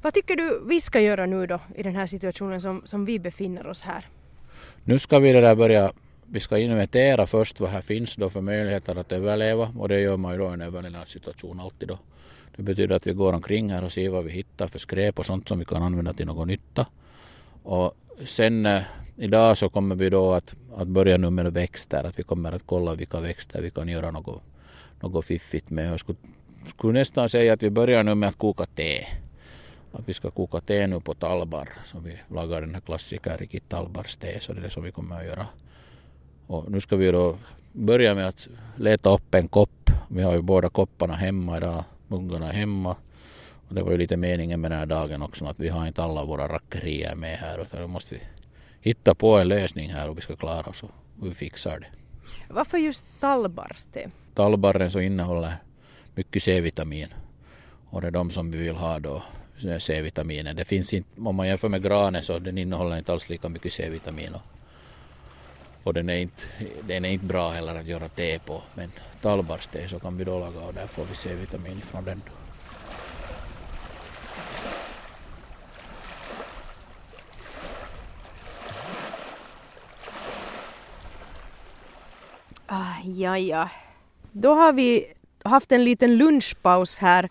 [0.03, 3.19] Vad tycker du vi ska göra nu då i den här situationen som, som vi
[3.19, 4.07] befinner oss här?
[4.85, 5.93] Nu ska vi där börja,
[6.27, 10.17] vi ska inventera först vad här finns då för möjligheter att överleva och det gör
[10.17, 11.99] man ju då i en överlevnadssituation alltid då.
[12.57, 15.27] Det betyder att vi går omkring här och ser vad vi hittar för skräp och
[15.27, 16.87] sånt som vi kan använda till någon nytta.
[17.63, 17.93] Och
[18.25, 18.83] sen eh,
[19.17, 22.67] idag så kommer vi då att, att börja nu med växter, att vi kommer att
[22.67, 24.43] kolla vilka växter vi kan göra något,
[25.01, 25.93] något fiffigt med.
[25.93, 26.19] Jag skulle,
[26.67, 29.07] skulle nästan säga att vi börjar nu med att koka te.
[29.93, 33.69] Att vi ska koka te nu på talbar, så vi lagar den här klassikern riktigt
[33.69, 35.47] tallbarste, så det är det som vi kommer att göra.
[36.47, 37.37] Och nu ska vi då
[37.73, 39.91] börja med att leta upp en kopp.
[40.09, 42.97] Vi har ju båda kopparna hemma idag, mungarna är hemma.
[43.69, 46.03] Och det var ju lite meningen med den här dagen också, att vi har inte
[46.03, 48.21] alla våra rackerier med här, utan då måste vi
[48.81, 50.91] hitta på en lösning här och vi ska klara oss och
[51.23, 51.87] vi fixar det.
[52.49, 54.11] Varför just tallbarste?
[54.35, 55.57] Tallbarren så innehåller
[56.15, 57.09] mycket C-vitamin
[57.91, 59.23] och det är de som vi vill ha då,
[59.79, 60.57] C-vitaminen.
[60.57, 63.73] Det finns inte, om man jämför med granen så den innehåller inte alls lika mycket
[63.73, 64.35] C-vitamin
[65.85, 66.43] och, den, är inte,
[66.83, 70.39] den är inte bra heller att göra te på men tallbarste så kan vi då
[70.39, 72.33] laga och där får vi C-vitamin ifrån den då.
[82.67, 83.69] Ah, ja, ja.
[84.33, 85.07] Då har vi
[85.45, 87.29] haft en liten lunchpaus här.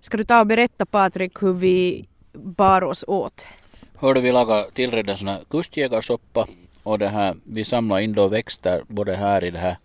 [0.00, 3.46] Ska du ta och berätta Patrik hur vi bar oss åt?
[3.96, 6.46] Hörde vi laga tillredda sån här kustjägarsoppa
[6.82, 9.76] och det här, vi samlar in då växter både här i det här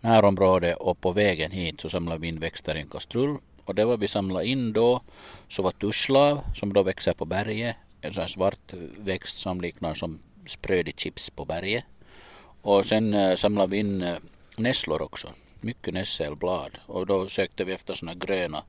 [0.00, 3.36] närområdet och på vägen hit så samlar vi in växter i en kastrull.
[3.64, 5.00] Och det var vi samlade in då
[5.48, 9.94] så var tusslav som då växer på berget, en sån här svart växt som liknar
[9.94, 11.84] som sprödig chips på berget.
[12.62, 14.16] Och sen eh, samlade vi in eh,
[14.58, 15.28] nässlor också,
[15.60, 16.78] mycket nässelblad.
[16.86, 18.62] Och då sökte vi efter såna gröna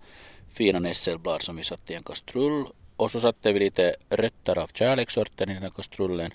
[0.47, 2.65] fina nässelblad som vi satte i en kastrull.
[2.95, 6.31] Och så satte vi lite rötter av kärleksörten i den här kastrullen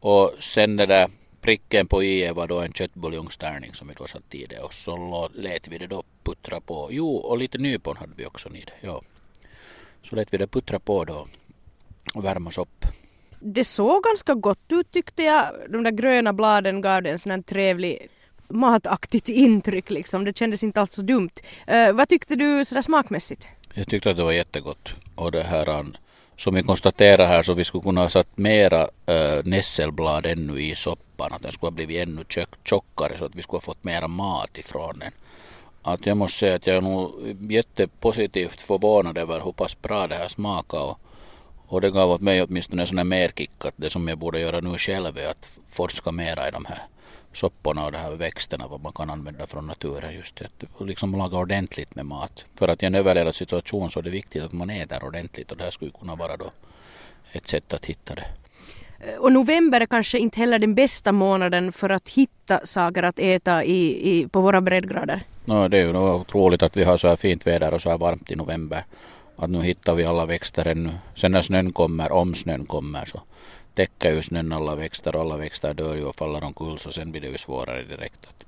[0.00, 4.38] och sen det där pricken på i var då en köttbuljongstärning som vi då satte
[4.38, 6.88] i det och så lät vi det då puttra på.
[6.90, 8.86] Jo, och lite nypon hade vi också i det.
[8.86, 9.02] Ja.
[10.02, 11.26] Så lät vi det puttra på då
[12.14, 12.84] och värmas upp.
[13.40, 15.54] Det såg ganska gott ut tyckte jag.
[15.68, 18.08] De där gröna bladen gav det en sån här trevlig
[18.48, 20.24] mataktigt intryck liksom.
[20.24, 21.30] Det kändes inte alls så dumt.
[21.72, 23.48] Uh, vad tyckte du sådär smakmässigt?
[23.74, 24.94] Jag tyckte att det var jättegott.
[25.14, 25.66] Och det här
[26.38, 30.60] som vi konstaterar här så vi skulle kunna ha satt mera eh, äh, nässelblad ännu
[30.60, 31.32] i soppan.
[31.32, 32.24] Att den skulle ha blivit ännu
[32.64, 35.12] tjockare så att vi skulle ha fått mera mat ifrån den.
[35.82, 40.14] Att jag måste säga att jag är nog jättepositivt förvånad över hur pass bra det
[40.14, 40.80] här smakar.
[40.80, 40.98] Och,
[41.68, 44.40] och det gav åt mig åtminstone en sån här merkick att det som jag borde
[44.40, 46.78] göra nu själv är att forska mera i de här
[47.32, 50.40] sopporna och de här växterna vad man kan använda från naturen just.
[50.40, 52.44] Att liksom laga ordentligt med mat.
[52.54, 55.56] För att i en överlevnad situation så är det viktigt att man äter ordentligt och
[55.58, 56.50] det här skulle kunna vara då
[57.32, 58.24] ett sätt att hitta det.
[59.00, 63.18] Eh, och november är kanske inte heller den bästa månaden för att hitta saker att
[63.18, 65.22] äta i, i, på våra breddgrader.
[65.44, 67.98] No, det är ju otroligt att vi har så här fint väder och så här
[67.98, 68.84] varmt i november.
[69.40, 70.90] Att nu hittar vi alla växter ännu.
[71.14, 73.20] Sen när snön kommer, om snön kommer så
[73.74, 77.10] täcker ju snön alla växter och alla växter dör ju och faller omkull så sen
[77.10, 78.26] blir det ju svårare direkt.
[78.26, 78.44] Att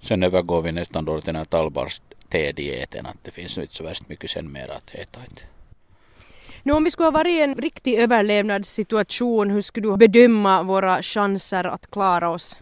[0.00, 4.08] sen övergår vi nästan då till den här tallbarste-dieten att det finns inte så värst
[4.08, 5.20] mycket sen mer att äta.
[6.62, 11.02] Nu om vi skulle ha varit i en riktig överlevnadssituation, hur skulle du bedöma våra
[11.02, 12.56] chanser att klara oss?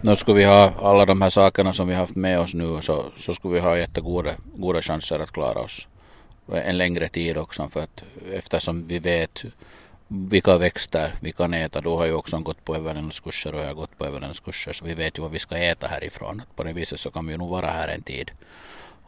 [0.00, 3.04] Nu skulle vi ha alla de här sakerna som vi haft med oss nu så,
[3.16, 5.86] så skulle vi ha jättegoda goda chanser att klara oss
[6.56, 9.44] en längre tid också för att eftersom vi vet
[10.08, 11.80] vilka växter vi kan äta.
[11.80, 14.94] Du har ju också gått på överlevnadskurser och jag har gått på överlevnadskurser så vi
[14.94, 16.42] vet ju vad vi ska äta härifrån.
[16.56, 18.30] På det viset så kan vi nog vara här en tid.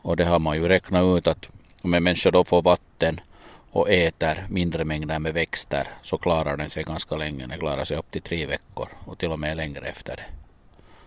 [0.03, 1.49] Och det har man ju räknat ut att
[1.83, 3.21] om en människa då får vatten
[3.71, 7.47] och äter mindre mängder med växter så klarar den sig ganska länge.
[7.47, 10.25] Den klarar sig upp till tre veckor och till och med längre efter det.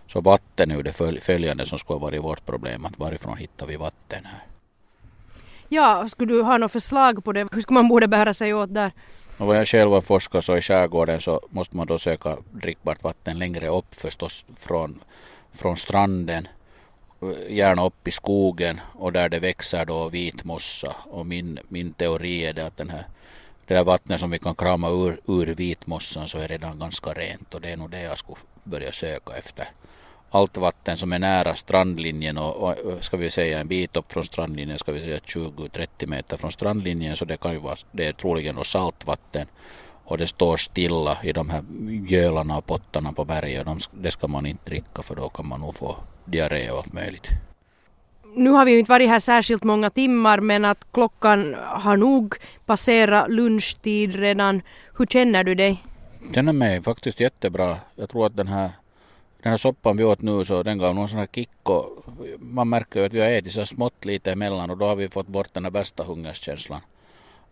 [0.08, 2.84] Så vatten är ju det följande som skulle vara vårt problem.
[2.84, 4.55] Att varifrån hittar vi vatten här?
[5.68, 7.48] Ja, skulle du ha något förslag på det?
[7.52, 8.92] Hur skulle man borde bära sig åt där?
[9.38, 13.02] Och vad jag själv har forskat så i skärgården så måste man då söka drickbart
[13.02, 15.00] vatten längre upp förstås från,
[15.52, 16.48] från stranden.
[17.48, 20.96] Gärna upp i skogen och där det växer då vitmossa.
[21.04, 23.06] Och min, min teori är det att den här,
[23.66, 27.54] det där vattnet som vi kan krama ur, ur vitmossan så är redan ganska rent
[27.54, 29.68] och det är nog det jag skulle börja söka efter
[30.30, 34.24] allt vatten som är nära strandlinjen och, och, ska vi säga en bit upp från
[34.24, 38.12] strandlinjen, ska vi säga 20-30 meter från strandlinjen så det kan ju vara, det är
[38.12, 39.46] troligen saltvatten.
[40.04, 41.64] och det står stilla i de här
[42.08, 43.64] gölarna och pottarna på berget.
[43.64, 46.92] De, det ska man inte dricka för då kan man nog få diarré och allt
[46.92, 47.28] möjligt.
[48.34, 52.34] Nu har vi ju inte varit här särskilt många timmar men att klockan har nog
[52.66, 54.62] passerat lunchtid redan.
[54.98, 55.84] Hur känner du dig?
[56.26, 57.76] Jag känner mig faktiskt jättebra.
[57.94, 58.70] Jag tror att den här,
[59.46, 62.04] den här soppan vi åt nu så den gav någon sån här kick och
[62.38, 65.08] man märker ju att vi har ätit så smått lite emellan och då har vi
[65.08, 66.80] fått bort den här värsta hungerskänslan.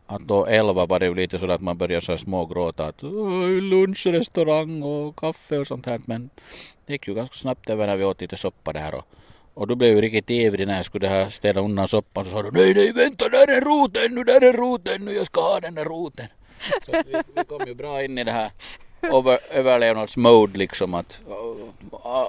[0.07, 3.03] Att då elva var det ju lite så att man började så här smågråta att
[3.63, 6.31] lunchrestaurang och kaffe och sånt här men
[6.87, 9.05] det gick ju ganska snabbt över när vi åt lite soppa där och
[9.55, 12.43] och då blev jag riktigt ivrig när jag skulle här städa undan soppan så sa
[12.43, 15.61] du nej nej vänta där är roten nu där är roten nu jag ska ha
[15.61, 16.27] den där roten.
[16.87, 18.51] Så vi, vi kom ju bra in i det här
[19.13, 21.21] över, överlevnadsmode liksom att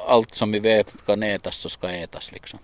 [0.08, 2.60] allt som vi vet kan ätas så ska ätas liksom.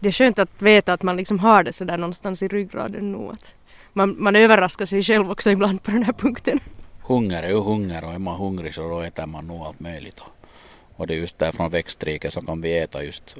[0.00, 3.28] Det är skönt att veta att man liksom har det sådär någonstans i ryggraden nu.
[3.32, 3.54] Att
[3.92, 6.60] man, man överraskar sig själv också ibland på den här punkten.
[7.00, 10.20] Hunger är ju hunger och är man hungrig så då äter man nog allt möjligt.
[10.96, 13.36] Och, det är just där från växtriket så kan vi äta just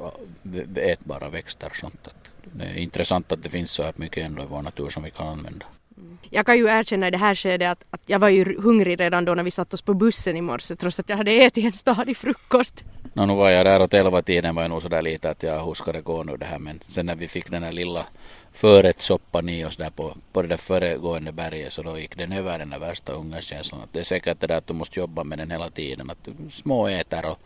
[0.76, 2.08] ätbara växter och sånt.
[2.52, 5.10] Det är intressant att det finns så här mycket ändå i vår natur som vi
[5.10, 5.66] kan använda.
[6.00, 6.18] Mm.
[6.30, 9.24] Jag kan ju erkänna i det här skedet att, att jag var ju hungrig redan
[9.24, 11.72] då när vi satt oss på bussen i morse trots att jag hade ätit en
[11.72, 12.84] stadig frukost.
[13.14, 15.64] No, nu var jag där åt elva tiden var jag nog sådär lite att jag
[15.64, 18.06] hur ska det gå nu det här men sen när vi fick den här lilla
[18.52, 22.58] förrättssoppan i oss där på, på det där föregående berget så då gick den över
[22.58, 23.80] den där värsta hungerkänslan.
[23.82, 26.10] Att det är säkert det där att du måste jobba med den hela tiden.
[26.10, 27.38] Att du små äter och,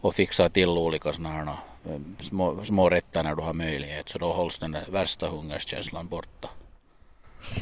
[0.00, 1.46] och fixar till olika sådana här,
[1.94, 6.08] eh, små, små rätter när du har möjlighet så då hålls den där värsta hungerskänslan
[6.08, 6.48] borta.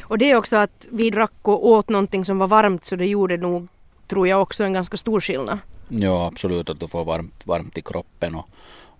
[0.03, 3.05] Och det är också att vi drack och åt någonting som var varmt så det
[3.05, 3.67] gjorde nog,
[4.07, 5.59] tror jag, också en ganska stor skillnad.
[5.87, 8.47] Ja, absolut att du får varmt, varmt i kroppen och,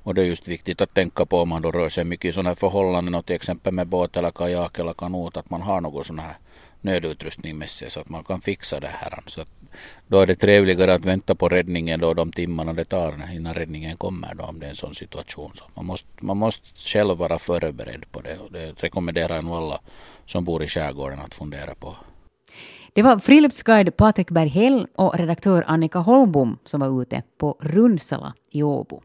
[0.03, 2.33] och det är just viktigt att tänka på om man då rör sig mycket i
[2.33, 5.81] sådana här förhållanden och till exempel med båt eller kajak eller kanot att man har
[5.81, 6.35] någon sån här
[6.81, 9.19] nödutrustning med sig så att man kan fixa det här.
[9.27, 9.51] Så att
[10.07, 13.97] då är det trevligare att vänta på räddningen då de timmarna det tar innan räddningen
[13.97, 15.51] kommer då om det är en sån situation.
[15.55, 19.55] Så man, måste, man måste själv vara förberedd på det och det rekommenderar jag nog
[19.55, 19.79] alla
[20.25, 21.95] som bor i skärgården att fundera på.
[22.93, 28.63] Det var friluftsguide Patrik Berghäll och redaktör Annika Holmbom som var ute på Runsala i
[28.63, 29.01] Åbo.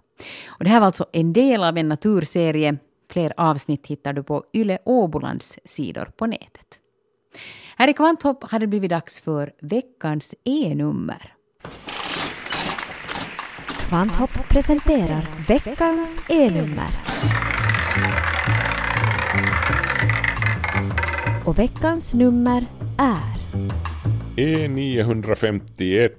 [0.46, 2.76] Och det här var alltså en del av en naturserie.
[3.10, 6.80] Fler avsnitt hittar du på Yle Åbolands sidor på nätet.
[7.76, 11.34] Här i Kvanthopp har det blivit dags för veckans E-nummer.
[13.88, 16.90] Kvanthopp presenterar veckans E-nummer.
[21.46, 22.66] Och veckans nummer
[22.98, 23.38] är
[24.36, 26.10] E951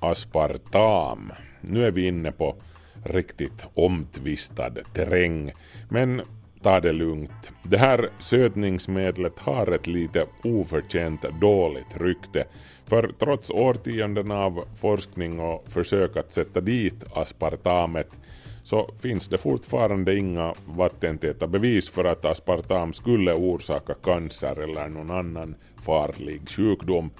[0.00, 1.32] aspartam.
[1.60, 2.56] Nu är vi inne på
[3.04, 5.52] riktigt omtvistad terräng.
[5.88, 6.22] Men
[6.62, 7.52] ta det lugnt.
[7.62, 12.44] Det här sötningsmedlet har ett lite oförtjänt dåligt rykte.
[12.86, 18.08] För trots årtionden av forskning och försök att sätta dit aspartamet
[18.62, 25.10] så finns det fortfarande inga vattentäta bevis för att aspartam skulle orsaka cancer eller någon
[25.10, 27.10] annan farlig sjukdom.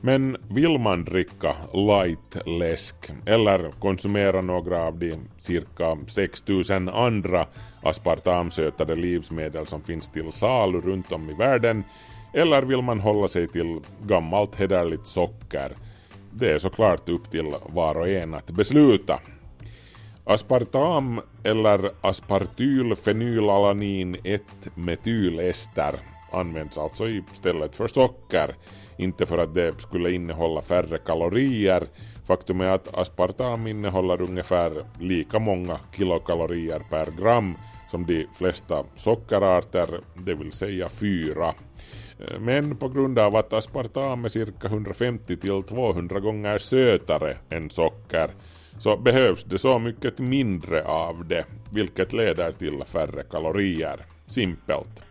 [0.00, 7.46] Men vill man dricka light läsk eller konsumera några av de cirka 6000 andra
[7.82, 11.84] aspartamsötade livsmedel som finns till salu runt om i världen
[12.34, 15.72] eller vill man hålla sig till gammalt hederligt socker?
[16.32, 19.20] Det är såklart upp till var och en att besluta.
[20.24, 25.94] Aspartam eller aspartylfenylalanin 1-metylester
[26.32, 28.54] används alltså istället för socker.
[28.98, 31.82] Inte för att det skulle innehålla färre kalorier.
[32.24, 37.54] Faktum är att aspartam innehåller ungefär lika många kilokalorier per gram
[37.90, 41.54] som de flesta sockerarter, det vill säga fyra.
[42.40, 48.30] Men på grund av att aspartam är cirka 150 till 200 gånger sötare än socker
[48.78, 54.00] så behövs det så mycket mindre av det, vilket leder till färre kalorier.
[54.26, 55.05] Simpelt.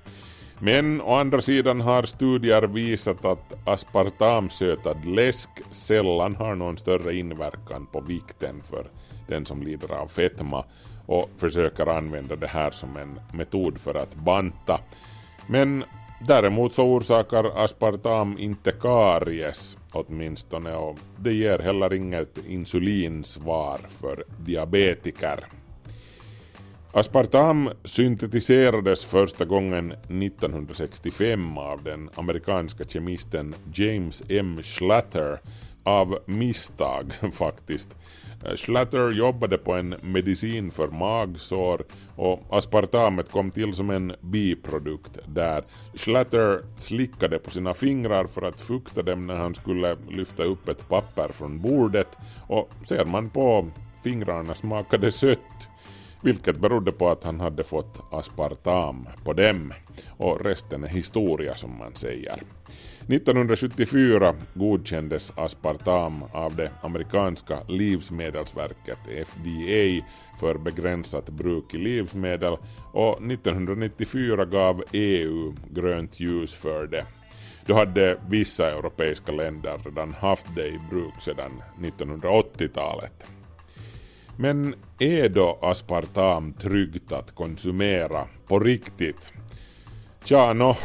[0.60, 7.88] Men å andra sidan har studier visat att aspartamsötad läsk sällan har någon större inverkan
[7.92, 8.88] på vikten för
[9.28, 10.66] den som lider av fetma
[11.06, 14.80] och försöker använda det här som en metod för att banta.
[15.48, 15.84] Men
[16.28, 25.46] däremot så orsakar aspartam inte karies åtminstone och det ger heller inget insulinsvar för diabetiker.
[26.98, 34.60] Aspartam syntetiserades första gången 1965 av den amerikanska kemisten James M.
[34.64, 35.40] Schlatter
[35.84, 37.96] av misstag faktiskt.
[38.46, 41.84] Eh, Schlatter jobbade på en medicin för magsår
[42.16, 45.64] och aspartamet kom till som en biprodukt där.
[45.94, 50.90] Schlatter slickade på sina fingrar för att fukta dem när han skulle lyfta upp ett
[50.90, 52.18] papper från bordet
[52.48, 53.68] och ser man på
[54.04, 55.70] fingrarna smakade sött
[56.26, 59.74] vilket berodde på att han hade fått aspartam på dem
[60.18, 62.44] och resten är historia som man säger.
[63.08, 68.98] 1974 godkändes aspartam av det amerikanska livsmedelsverket
[69.28, 70.06] FDA
[70.40, 72.58] för begränsat bruk i livsmedel
[72.94, 77.06] och 1994 gav EU grönt ljus för det.
[77.66, 83.35] Då hade vissa europeiska länder redan haft det i bruk sedan 1980-talet.
[84.38, 89.32] Men är då aspartam tryggt att konsumera på riktigt?
[90.24, 90.76] Tja, no,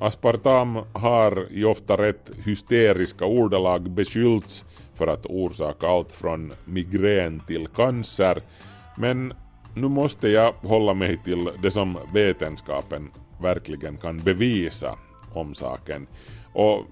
[0.00, 7.66] aspartam har i ofta rätt hysteriska ordalag beskyllts för att orsaka allt från migrän till
[7.66, 8.42] cancer,
[8.96, 9.32] men
[9.74, 13.10] nu måste jag hålla mig till det som vetenskapen
[13.42, 14.98] verkligen kan bevisa
[15.32, 16.06] om saken.
[16.52, 16.84] Och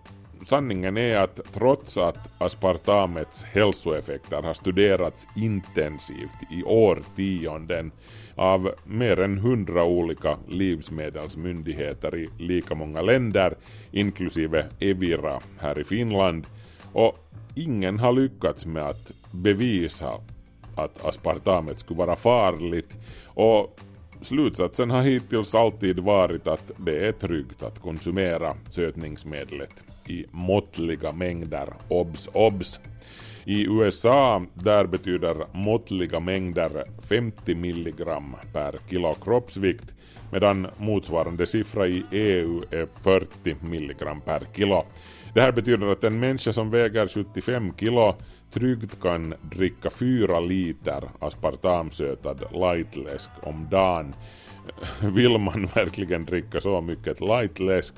[0.45, 7.93] sanningen är att trots att aspartamets hälsoeffekter har studerats intensivt i årtionden
[8.35, 13.55] av mer än hundra olika livsmedelsmyndigheter i lika många länder,
[13.93, 16.47] inklusive Evira här i Finland,
[16.93, 17.19] och
[17.55, 20.21] ingen har lyckats med att bevisa
[20.75, 23.81] att aspartamet skulle vara farligt och
[24.21, 31.69] slutsatsen har hittills alltid varit att det är tryggt att konsumera sötningsmedlet i måttliga mängder.
[31.89, 32.81] Obs, obs!
[33.45, 39.95] I USA där betyder måttliga mängder 50 milligram per kilo kroppsvikt
[40.33, 44.85] medan motsvarande siffra i EU är 40 milligram per kilo.
[45.35, 48.15] Det här betyder att en människa som väger 75 kilo
[48.53, 54.15] tryggt kan dricka 4 liter aspartamsötad lightläsk om dagen.
[55.03, 57.95] Vill man verkligen dricka så mycket lightläsk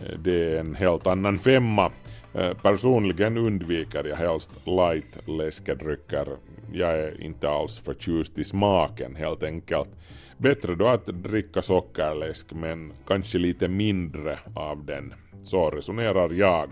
[0.00, 1.90] Eh, det är en helt annan femma.
[2.34, 6.26] Eh, personligen undviker jag helst light läskedrycker.
[6.72, 9.90] Jag är inte alls förtjust i smaken helt enkelt.
[10.38, 15.14] Bättre då att dricka sockerläsk men kanske lite mindre av den.
[15.42, 16.68] Så resonerar jag.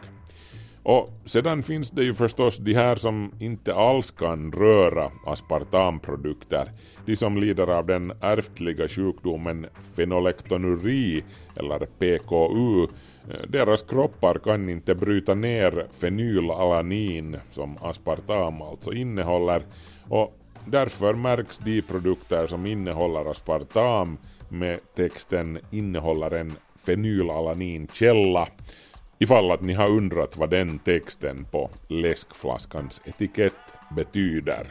[0.82, 6.72] Och sedan finns det ju förstås de här som inte alls kan röra aspartamprodukter.
[7.06, 9.66] De som lider av den ärftliga sjukdomen
[9.96, 11.24] fenolektonuri
[11.56, 12.86] eller PKU
[13.30, 19.62] Eh, deras kroppar kan inte bryta ner fenylalanin som aspartam alltså innehåller
[20.08, 24.18] och därför märks de produkter som innehåller aspartam
[24.48, 26.52] med texten innehåller en
[26.86, 28.48] fenylalaninkälla
[29.18, 33.52] ifall att ni har undrat vad den texten på läskflaskans etikett
[33.96, 34.66] betyder.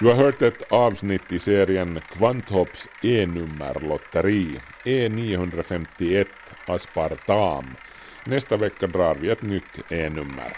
[0.00, 4.46] Du har hört ett avsnitt i serien Kvanthopps E-nummerlotteri,
[4.84, 6.26] E951
[6.66, 7.64] Aspartam.
[8.26, 10.52] Nästa vecka drar vi ett nytt E-nummer.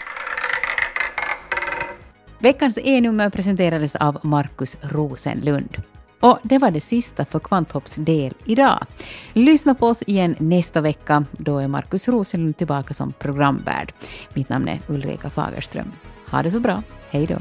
[2.39, 5.81] Veckans E-nummer presenterades av Markus Rosenlund.
[6.19, 8.85] Och det var det sista för Kvanthopps del idag.
[9.33, 11.25] Lyssna på oss igen nästa vecka.
[11.31, 13.93] Då är Markus Rosenlund tillbaka som programvärd.
[14.33, 15.91] Mitt namn är Ulrika Fagerström.
[16.31, 16.83] Ha det så bra.
[17.09, 17.37] Hej då.